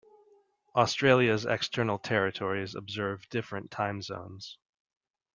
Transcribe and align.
Australia's 0.75 1.45
external 1.45 1.99
territories 1.99 2.73
observe 2.73 3.29
different 3.29 3.69
time 3.69 4.01
zones. 4.01 4.57